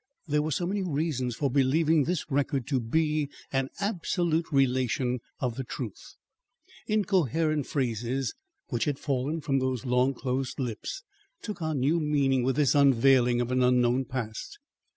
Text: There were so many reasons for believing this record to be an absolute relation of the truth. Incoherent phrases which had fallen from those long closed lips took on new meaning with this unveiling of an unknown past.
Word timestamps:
There 0.27 0.41
were 0.41 0.49
so 0.49 0.65
many 0.65 0.81
reasons 0.81 1.35
for 1.35 1.51
believing 1.51 2.05
this 2.05 2.25
record 2.31 2.65
to 2.69 2.79
be 2.79 3.29
an 3.53 3.69
absolute 3.79 4.51
relation 4.51 5.19
of 5.39 5.57
the 5.57 5.63
truth. 5.63 6.15
Incoherent 6.87 7.67
phrases 7.67 8.33
which 8.69 8.85
had 8.85 8.97
fallen 8.97 9.41
from 9.41 9.59
those 9.59 9.85
long 9.85 10.15
closed 10.15 10.59
lips 10.59 11.03
took 11.43 11.61
on 11.61 11.79
new 11.81 11.99
meaning 11.99 12.41
with 12.41 12.55
this 12.55 12.73
unveiling 12.73 13.41
of 13.41 13.51
an 13.51 13.61
unknown 13.61 14.05
past. 14.05 14.57